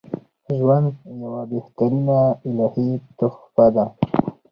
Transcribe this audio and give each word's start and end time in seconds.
ژوند 0.57 0.87
یوه 1.21 1.41
بهترینه 1.51 2.19
الهی 2.49 2.89
تحفه 3.19 3.65
ده 3.75 3.85